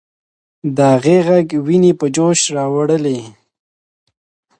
[0.75, 3.19] د هغې ږغ ويني په جوش راوړلې.